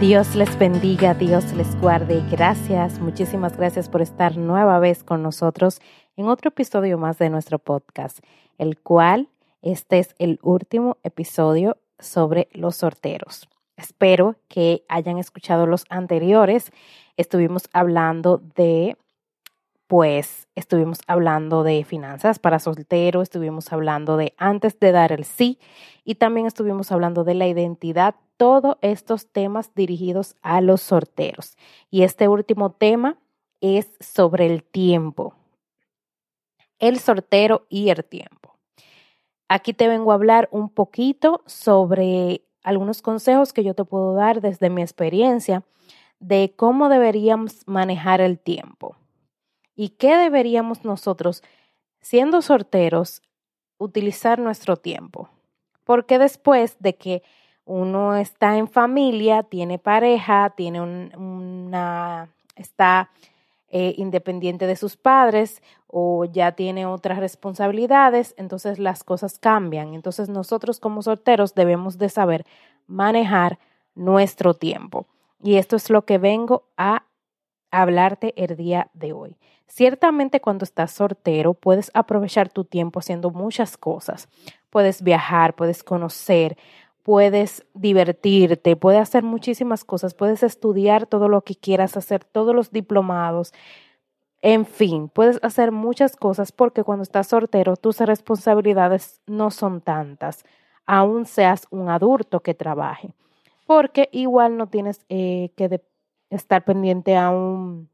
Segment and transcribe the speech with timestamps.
[0.00, 2.20] Dios les bendiga, Dios les guarde.
[2.28, 5.80] Gracias, muchísimas gracias por estar nueva vez con nosotros
[6.16, 8.18] en otro episodio más de nuestro podcast,
[8.58, 9.28] el cual
[9.62, 13.48] este es el último episodio sobre los sorteros.
[13.76, 16.72] Espero que hayan escuchado los anteriores.
[17.16, 18.96] Estuvimos hablando de,
[19.86, 25.60] pues, estuvimos hablando de finanzas para solteros, estuvimos hablando de antes de dar el sí
[26.04, 31.56] y también estuvimos hablando de la identidad todos estos temas dirigidos a los sorteros.
[31.90, 33.18] Y este último tema
[33.60, 35.34] es sobre el tiempo,
[36.78, 38.56] el sortero y el tiempo.
[39.48, 44.40] Aquí te vengo a hablar un poquito sobre algunos consejos que yo te puedo dar
[44.40, 45.62] desde mi experiencia
[46.18, 48.96] de cómo deberíamos manejar el tiempo
[49.76, 51.42] y qué deberíamos nosotros,
[52.00, 53.22] siendo sorteros,
[53.78, 55.28] utilizar nuestro tiempo.
[55.84, 57.22] Porque después de que
[57.64, 63.10] uno está en familia, tiene pareja, tiene una, está
[63.70, 69.94] eh, independiente de sus padres o ya tiene otras responsabilidades, entonces las cosas cambian.
[69.94, 72.44] Entonces nosotros como solteros debemos de saber
[72.86, 73.58] manejar
[73.94, 75.06] nuestro tiempo.
[75.42, 77.04] Y esto es lo que vengo a
[77.70, 79.36] hablarte el día de hoy.
[79.66, 84.28] Ciertamente cuando estás soltero puedes aprovechar tu tiempo haciendo muchas cosas.
[84.70, 86.56] Puedes viajar, puedes conocer,
[87.04, 92.72] puedes divertirte, puedes hacer muchísimas cosas, puedes estudiar todo lo que quieras hacer, todos los
[92.72, 93.52] diplomados,
[94.42, 100.44] en fin, puedes hacer muchas cosas porque cuando estás soltero tus responsabilidades no son tantas,
[100.86, 103.14] aún seas un adulto que trabaje,
[103.66, 105.80] porque igual no tienes eh, que
[106.30, 107.88] estar pendiente a un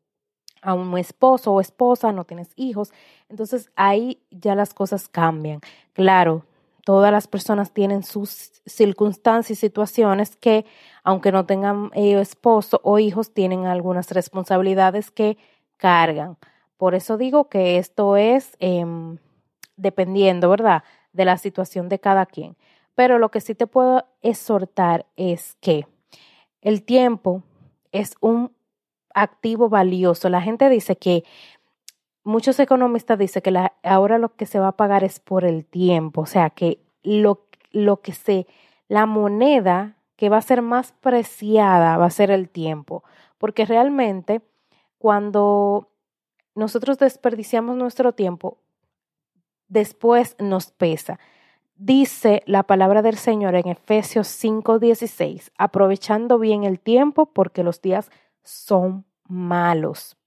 [0.62, 2.92] a un esposo o esposa, no tienes hijos,
[3.28, 5.60] entonces ahí ya las cosas cambian.
[5.94, 6.44] Claro,
[6.84, 10.64] todas las personas tienen sus circunstancias y situaciones que,
[11.02, 15.38] aunque no tengan eh, esposo o hijos, tienen algunas responsabilidades que
[15.76, 16.36] cargan.
[16.76, 19.18] Por eso digo que esto es em,
[19.76, 20.82] dependiendo, ¿verdad?,
[21.12, 22.56] de la situación de cada quien.
[22.94, 25.86] Pero lo que sí te puedo exhortar es que
[26.60, 27.42] el tiempo
[27.92, 28.52] es un
[29.14, 30.28] activo valioso.
[30.28, 31.24] La gente dice que
[32.24, 35.64] muchos economistas dicen que la, ahora lo que se va a pagar es por el
[35.64, 38.46] tiempo, o sea que lo, lo que se,
[38.88, 43.04] la moneda que va a ser más preciada va a ser el tiempo,
[43.38, 44.42] porque realmente
[44.98, 45.88] cuando
[46.54, 48.58] nosotros desperdiciamos nuestro tiempo,
[49.68, 51.18] después nos pesa.
[51.76, 58.10] Dice la palabra del Señor en Efesios 5:16, aprovechando bien el tiempo porque los días
[58.42, 60.19] son malos.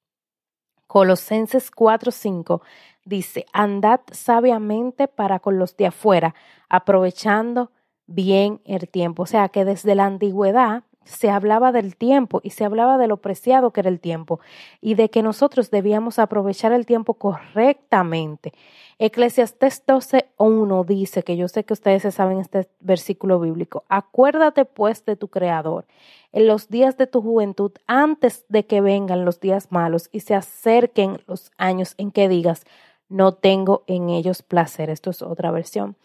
[0.94, 2.62] Colosenses 4:5
[3.04, 6.36] dice, andad sabiamente para con los de afuera,
[6.70, 7.72] aprovechando
[8.06, 9.24] bien el tiempo.
[9.24, 13.18] O sea que desde la antigüedad se hablaba del tiempo y se hablaba de lo
[13.18, 14.40] preciado que era el tiempo
[14.82, 18.54] y de que nosotros debíamos aprovechar el tiempo correctamente.
[19.00, 25.16] Eclesiastés 12.1 dice, que yo sé que ustedes saben este versículo bíblico, acuérdate pues de
[25.16, 25.86] tu Creador
[26.32, 30.36] en los días de tu juventud antes de que vengan los días malos y se
[30.36, 32.66] acerquen los años en que digas,
[33.08, 34.90] no tengo en ellos placer.
[34.90, 35.96] Esto es otra versión.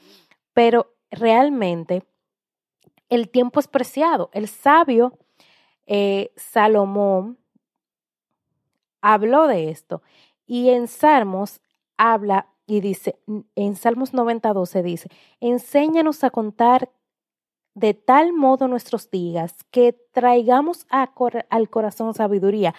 [0.53, 2.03] Pero realmente
[3.09, 4.31] el tiempo es preciado.
[4.33, 5.19] El sabio
[5.87, 7.39] eh, Salomón
[9.01, 10.03] habló de esto
[10.47, 11.61] y en Salmos
[11.97, 13.19] habla y dice,
[13.55, 15.09] en Salmos 90, 12 dice,
[15.41, 16.91] enséñanos a contar
[17.75, 22.75] de tal modo nuestros días que traigamos al corazón sabiduría.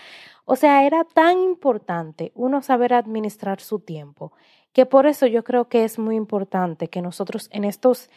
[0.46, 4.34] O sea, era tan importante uno saber administrar su tiempo,
[4.74, 8.10] que por eso yo creo que es muy importante que nosotros en estos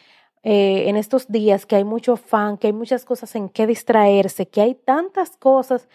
[0.43, 4.47] eh, en estos días que hay mucho fan, que hay muchas cosas en que distraerse,
[4.47, 5.87] que hay tantas cosas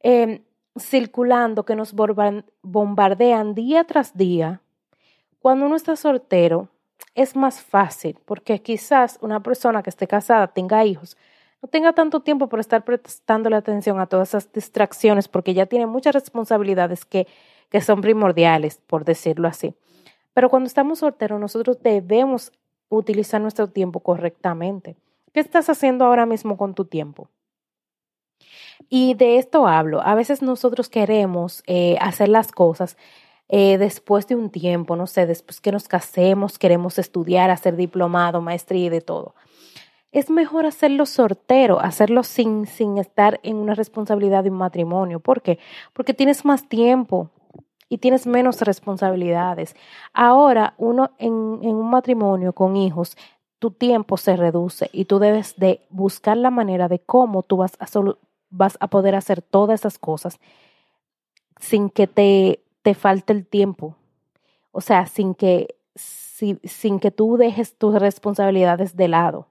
[0.00, 0.42] em,
[0.76, 1.94] circulando que nos
[2.62, 4.60] bombardean día tras día,
[5.38, 6.68] cuando uno está soltero
[7.14, 11.16] es más fácil, porque quizás una persona que esté casada tenga hijos,
[11.62, 15.86] no tenga tanto tiempo por estar prestándole atención a todas esas distracciones, porque ya tiene
[15.86, 17.28] muchas responsabilidades que,
[17.70, 19.74] que son primordiales, por decirlo así.
[20.34, 22.52] Pero cuando estamos solteros, nosotros debemos
[22.96, 24.96] utilizar nuestro tiempo correctamente.
[25.32, 27.28] ¿Qué estás haciendo ahora mismo con tu tiempo?
[28.88, 30.00] Y de esto hablo.
[30.02, 32.96] A veces nosotros queremos eh, hacer las cosas
[33.48, 38.40] eh, después de un tiempo, no sé, después que nos casemos, queremos estudiar, hacer diplomado,
[38.40, 39.34] maestría y de todo.
[40.12, 45.20] Es mejor hacerlo sortero, hacerlo sin, sin estar en una responsabilidad de un matrimonio.
[45.20, 45.58] ¿Por qué?
[45.92, 47.30] Porque tienes más tiempo
[47.94, 49.76] y tienes menos responsabilidades.
[50.12, 53.16] Ahora, uno en, un matrimonio con hijos,
[53.60, 57.74] tu tiempo se reduce y tú debes de buscar la manera de cómo tú vas
[57.78, 57.86] a,
[58.50, 60.40] vas a poder hacer todas esas cosas
[61.60, 63.94] sin que te, te falte el tiempo.
[64.72, 69.46] O sea, sin que, sin que tú dejes tus responsabilidades de lado.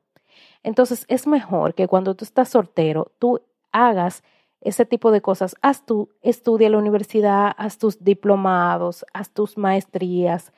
[0.64, 3.40] Entonces es mejor que cuando tú estás soltero, tú
[3.72, 4.22] hagas
[4.64, 5.56] ese tipo de cosas.
[5.62, 10.52] Haz tú, estudia la universidad, haz tus diplomados, haz tus maestrías,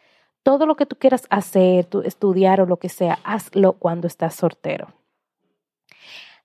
[0.44, 4.36] todo lo que tú quieras hacer, tu, estudiar o lo que sea, hazlo cuando estás
[4.36, 4.88] soltero.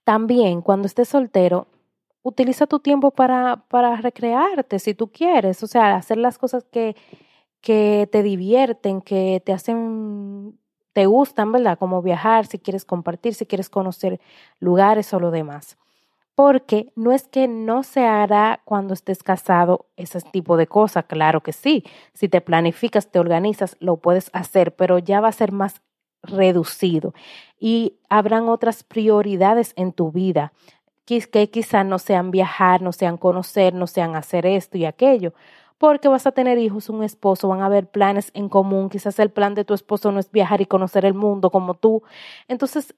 [0.04, 1.66] También cuando estés soltero,
[2.22, 6.96] utiliza tu tiempo para, para recrearte si tú quieres, o sea, hacer las cosas que,
[7.60, 10.58] que te divierten, que te hacen,
[10.92, 11.78] te gustan, ¿verdad?
[11.78, 14.20] Como viajar, si quieres compartir, si quieres conocer
[14.60, 15.76] lugares o lo demás.
[16.40, 21.42] Porque no es que no se hará cuando estés casado ese tipo de cosas, claro
[21.42, 21.84] que sí.
[22.14, 25.82] Si te planificas, te organizas, lo puedes hacer, pero ya va a ser más
[26.22, 27.12] reducido
[27.58, 30.54] y habrán otras prioridades en tu vida
[31.04, 35.34] que quizás no sean viajar, no sean conocer, no sean hacer esto y aquello,
[35.76, 39.28] porque vas a tener hijos, un esposo, van a haber planes en común, quizás el
[39.28, 42.02] plan de tu esposo no es viajar y conocer el mundo como tú.
[42.48, 42.94] Entonces,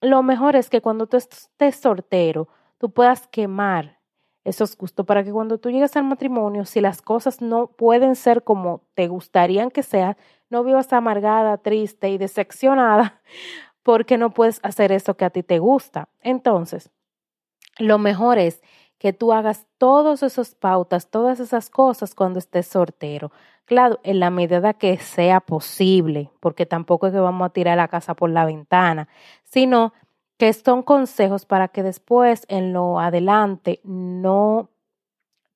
[0.00, 2.48] lo mejor es que cuando tú estés soltero,
[2.78, 3.98] tú puedas quemar
[4.44, 8.44] esos gustos para que cuando tú llegues al matrimonio, si las cosas no pueden ser
[8.44, 10.16] como te gustarían que sean,
[10.50, 13.20] no vivas amargada, triste y decepcionada
[13.82, 16.08] porque no puedes hacer eso que a ti te gusta.
[16.20, 16.90] Entonces,
[17.78, 18.62] lo mejor es
[18.98, 23.30] que tú hagas todas esas pautas, todas esas cosas cuando estés soltero.
[23.64, 27.88] Claro, en la medida que sea posible, porque tampoco es que vamos a tirar la
[27.88, 29.08] casa por la ventana,
[29.44, 29.92] sino
[30.38, 34.70] que son consejos para que después en lo adelante no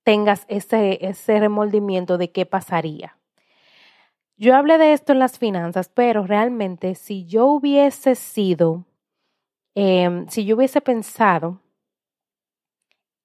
[0.04, 3.16] tengas ese, ese remordimiento de qué pasaría.
[4.36, 8.86] Yo hablé de esto en las finanzas, pero realmente si yo hubiese sido,
[9.74, 11.60] em, si yo hubiese pensado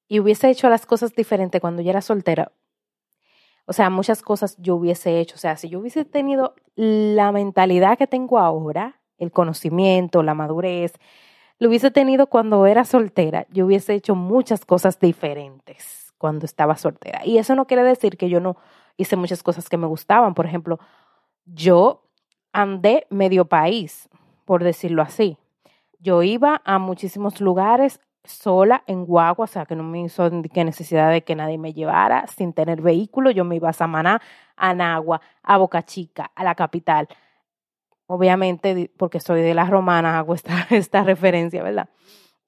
[0.10, 2.51] y hubiese hecho las cosas diferentes cuando yo era soltera,
[3.66, 5.36] o sea, muchas cosas yo hubiese hecho.
[5.36, 10.94] O sea, si yo hubiese tenido la mentalidad que tengo ahora, el conocimiento, la madurez,
[11.60, 17.25] lo hubiese tenido cuando era soltera, yo hubiese hecho muchas cosas diferentes cuando estaba soltera.
[17.25, 18.57] Y eso no quiere decir que yo no
[18.98, 20.34] hice muchas cosas que me gustaban.
[20.34, 20.80] Por ejemplo,
[21.46, 22.04] yo
[22.52, 24.10] andé medio país,
[24.46, 25.38] por decirlo así.
[26.00, 31.12] Yo iba a muchísimos lugares sola en guagua, o sea, que no me hizo necesidad
[31.12, 34.22] de que nadie me llevara, sin tener vehículo, yo me iba a Samaná,
[34.56, 37.08] a Nagua, a Boca Chica, a la capital.
[38.07, 41.90] Obviamente, porque soy de las romanas, hago esta, esta referencia, ¿verdad?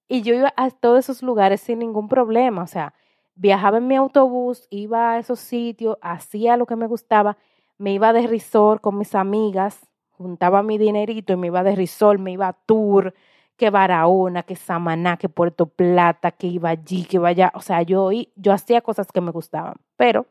[0.07, 2.93] Y yo iba a todos esos lugares sin ningún problema, o sea,
[3.35, 7.37] viajaba en mi autobús, iba a esos sitios, hacía lo que me gustaba,
[7.77, 12.19] me iba de resort con mis amigas, juntaba mi dinerito y me iba de resort,
[12.19, 13.13] me iba a tour,
[13.57, 17.51] que Barahona, que Samaná, que Puerto Plata, que iba allí, que iba allá.
[17.55, 20.27] O sea, yo, yo hacía cosas que me gustaban, pero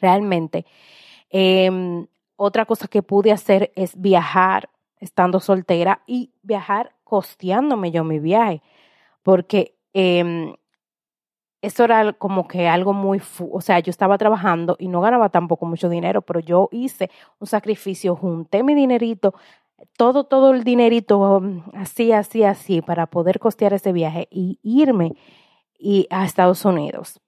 [0.00, 0.66] realmente
[1.30, 8.18] em, otra cosa que pude hacer es viajar estando soltera y viajar costeándome yo mi
[8.18, 8.62] viaje,
[9.22, 10.54] porque eh,
[11.64, 15.64] eso era como que algo muy, o sea, yo estaba trabajando y no ganaba tampoco
[15.64, 19.34] mucho dinero, pero yo hice un sacrificio, junté mi dinerito,
[19.96, 25.16] todo, todo el dinerito, um, así, así, así, para poder costear ese viaje y irme
[25.78, 27.20] y a Estados Unidos.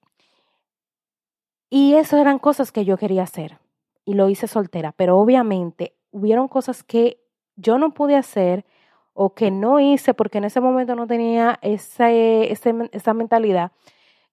[1.69, 3.59] Y eso eran cosas que yo quería hacer
[4.07, 7.21] y lo hice soltera, pero obviamente hubieron cosas que
[7.57, 8.65] yo no pude hacer
[9.13, 13.73] o que no hice porque en ese momento no tenía esa, esa mentalidad,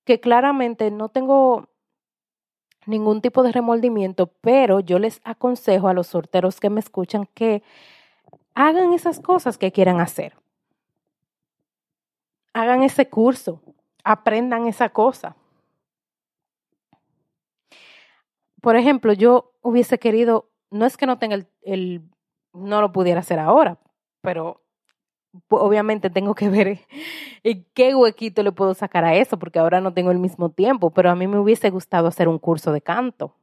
[0.04, 1.70] que claramente no tengo
[2.86, 7.64] ningún tipo de remordimiento, pero yo les aconsejo a los solteros que me escuchan que
[8.54, 10.36] hagan esas cosas que quieran hacer.
[12.52, 13.60] Hagan ese curso,
[14.04, 15.34] aprendan esa cosa.
[18.64, 22.02] Por ejemplo, yo hubiese querido, no es que no tenga el,
[22.54, 23.78] no lo pudiera hacer ahora,
[24.22, 24.62] pero
[25.48, 26.80] obviamente tengo que ver
[27.42, 30.88] en qué huequito le puedo sacar a eso, porque ahora no tengo el mismo tiempo,
[30.90, 33.34] pero a mí me hubiese gustado hacer un curso de canto,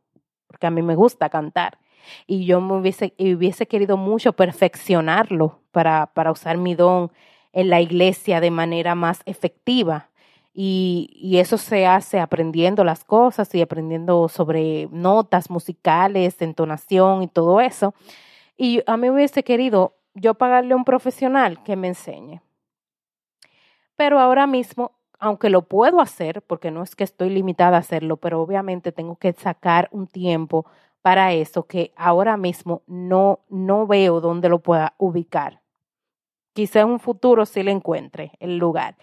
[0.48, 1.78] porque a mí me gusta cantar
[2.26, 7.12] y yo me hubiese, hubiese querido mucho perfeccionarlo para, para usar mi don
[7.54, 10.10] en la iglesia de manera más efectiva.
[10.54, 17.62] Y, eso se hace aprendiendo las cosas y aprendiendo sobre notas musicales, entonación y todo
[17.62, 17.94] eso.
[18.58, 22.42] Y a mí hubiese querido yo pagarle a un profesional que me enseñe.
[23.96, 28.18] Pero ahora mismo, aunque lo puedo hacer, porque no es que estoy limitada a hacerlo,
[28.18, 30.66] pero obviamente tengo que sacar un tiempo
[31.02, 35.62] para eso que ahora mismo no, no veo dónde lo pueda ubicar.
[36.54, 38.98] Quizá en un futuro sí le encuentre el lugar,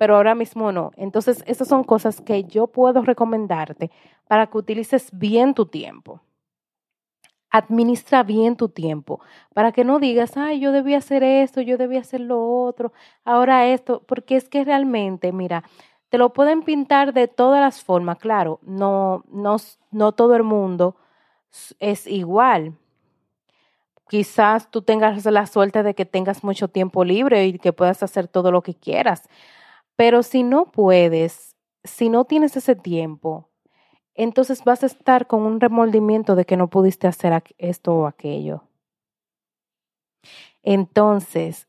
[0.00, 0.92] pero ahora mismo no.
[0.96, 3.90] Entonces, esas son cosas que yo puedo recomendarte
[4.26, 6.22] para que utilices bien tu tiempo.
[7.50, 9.20] Administra bien tu tiempo
[9.52, 12.94] para que no digas, ay, yo debía hacer esto, yo debía hacer lo otro,
[13.26, 15.64] ahora esto, porque es que realmente, mira,
[16.08, 19.56] te lo pueden pintar de todas las formas, claro, no, no,
[19.90, 20.96] no todo el mundo
[21.78, 22.72] es igual.
[24.08, 28.28] Quizás tú tengas la suerte de que tengas mucho tiempo libre y que puedas hacer
[28.28, 29.28] todo lo que quieras,
[30.00, 33.50] pero si no puedes, si no tienes ese tiempo,
[34.14, 38.64] entonces vas a estar con un remordimiento de que no pudiste hacer esto o aquello.
[40.62, 41.68] Entonces,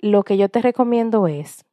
[0.00, 1.64] lo que yo te recomiendo es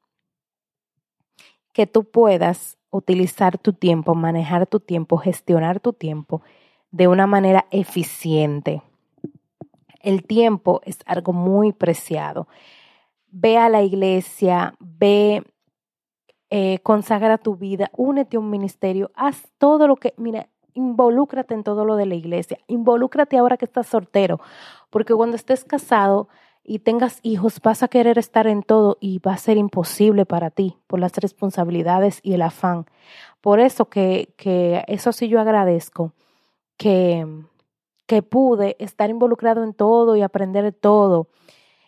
[1.73, 6.43] que tú puedas utilizar tu tiempo, manejar tu tiempo, gestionar tu tiempo
[6.91, 8.83] de una manera eficiente.
[10.01, 12.47] El tiempo es algo muy preciado.
[13.29, 15.43] Ve a la iglesia, ve
[16.49, 21.63] eh, consagra tu vida, únete a un ministerio, haz todo lo que, mira, involúcrate en
[21.63, 24.39] todo lo de la iglesia, involúcrate ahora que estás soltero,
[24.89, 26.29] porque cuando estés casado
[26.63, 30.49] y tengas hijos vas a querer estar en todo y va a ser imposible para
[30.49, 32.85] ti por las responsabilidades y el afán.
[33.41, 36.13] Por eso que, que eso sí yo agradezco,
[36.77, 37.25] que,
[38.05, 41.27] que pude estar involucrado en todo y aprender de todo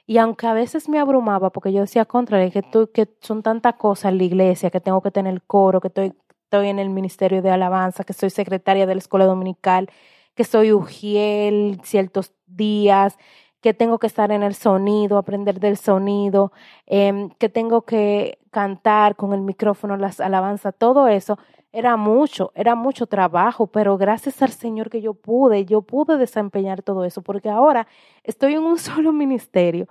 [0.10, 4.12] y aunque a veces me abrumaba, porque yo decía, contra, que, que son tantas cosas
[4.12, 7.44] en la iglesia, que tengo que tener el coro, que estoy, estoy en el ministerio
[7.44, 9.88] de alabanza, que soy secretaria de la escuela dominical,
[10.34, 13.20] que soy ujiel ciertos días,
[13.62, 16.54] que tengo que estar en el sonido, aprender del sonido,
[16.88, 21.38] em, que tengo que cantar con el micrófono, las alabanzas, todo eso
[21.72, 26.82] era mucho, era mucho trabajo, pero gracias al Señor que yo pude, yo pude desempeñar
[26.82, 27.88] todo eso, porque ahora
[28.24, 29.88] estoy en un solo ministerio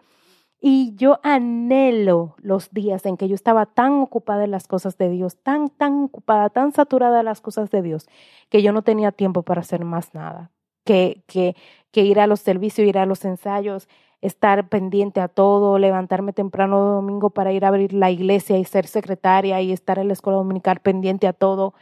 [0.61, 5.09] y yo anhelo los días en que yo estaba tan ocupada en las cosas de
[5.09, 8.09] Dios, tan, tan ocupada, tan saturada de las cosas de Dios,
[8.49, 10.51] que yo no tenía tiempo para hacer más nada,
[10.85, 11.55] que, que,
[11.93, 13.89] que ir a los servicios, ir a los ensayos,
[14.21, 18.87] estar pendiente a todo, levantarme temprano domingo para ir a abrir la iglesia y ser
[18.87, 21.75] secretaria y estar en la escuela dominical pendiente a todo.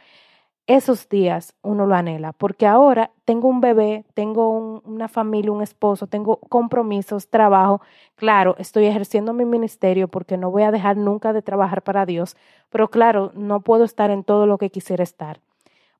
[0.67, 6.07] Esos días uno lo anhela, porque ahora tengo un bebé, tengo una familia, un esposo,
[6.07, 7.81] tengo compromisos, trabajo.
[8.15, 12.35] Claro, estoy ejerciendo mi ministerio porque no voy a dejar nunca de trabajar para Dios,
[12.69, 15.39] pero claro, no puedo estar en todo lo que quisiera estar.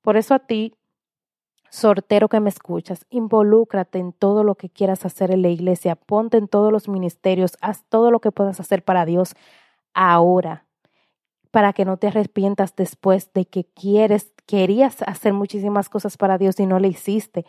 [0.02, 0.74] Por eso a ti
[1.70, 6.38] Sortero que me escuchas, involúcrate en todo lo que quieras hacer en la iglesia, ponte
[6.38, 9.36] en todos los ministerios, haz todo lo que puedas hacer para Dios
[9.94, 10.66] ahora,
[11.52, 16.60] para que no te arrepientas después de que quieres, querías hacer muchísimas cosas para Dios
[16.60, 17.46] y no le hiciste.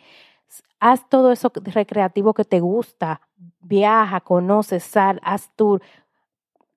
[0.79, 3.21] Haz todo eso recreativo que te gusta,
[3.61, 5.81] viaja, conoce, sal, haz tour,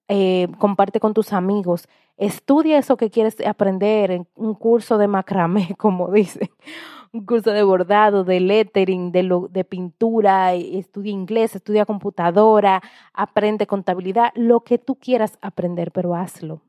[0.09, 5.75] eh, comparte con tus amigos, estudia eso que quieres aprender en un curso de macramé,
[5.79, 6.51] como dicen
[7.13, 13.67] un curso de bordado, de lettering, de, lo, de pintura, estudia inglés, estudia computadora, aprende
[13.67, 16.63] contabilidad, lo que tú quieras aprender, pero hazlo.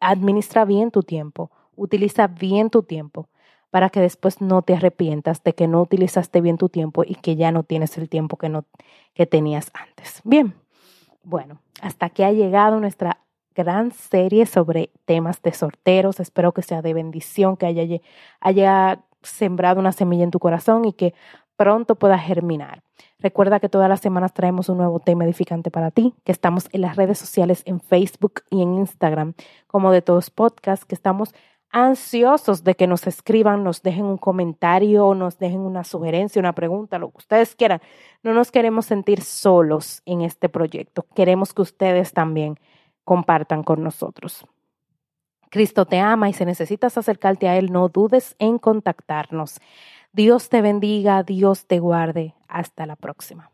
[0.00, 3.28] Administra bien tu tiempo, utiliza bien tu tiempo
[3.70, 7.36] para que después no te arrepientas de que no utilizaste bien tu tiempo y que
[7.36, 8.64] ya no tienes el tiempo que, no,
[9.12, 10.20] que tenías antes.
[10.24, 10.54] Bien,
[11.22, 13.18] bueno, hasta aquí ha llegado nuestra
[13.54, 16.20] gran serie sobre temas de sorteros.
[16.20, 18.00] Espero que sea de bendición, que haya,
[18.40, 21.14] haya sembrado una semilla en tu corazón y que
[21.56, 22.82] pronto pueda germinar.
[23.18, 26.82] Recuerda que todas las semanas traemos un nuevo tema edificante para ti, que estamos en
[26.82, 29.34] las redes sociales en Facebook y en Instagram,
[29.66, 31.34] como de todos podcasts, que estamos
[31.70, 36.98] ansiosos de que nos escriban, nos dejen un comentario, nos dejen una sugerencia, una pregunta,
[36.98, 37.80] lo que ustedes quieran.
[38.22, 41.06] No nos queremos sentir solos en este proyecto.
[41.14, 42.58] Queremos que ustedes también
[43.04, 44.46] compartan con nosotros.
[45.50, 49.60] Cristo te ama y si necesitas acercarte a Él, no dudes en contactarnos.
[50.12, 52.34] Dios te bendiga, Dios te guarde.
[52.48, 53.50] Hasta la próxima.